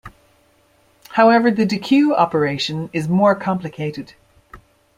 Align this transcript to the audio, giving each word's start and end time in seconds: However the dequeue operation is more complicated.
However 1.09 1.51
the 1.51 1.63
dequeue 1.63 2.15
operation 2.15 2.89
is 2.91 3.07
more 3.07 3.35
complicated. 3.35 4.13